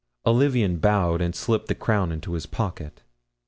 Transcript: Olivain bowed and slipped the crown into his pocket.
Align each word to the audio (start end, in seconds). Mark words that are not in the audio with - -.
Olivain 0.25 0.77
bowed 0.77 1.21
and 1.21 1.35
slipped 1.35 1.67
the 1.67 1.75
crown 1.75 2.11
into 2.11 2.33
his 2.33 2.47
pocket. 2.47 3.03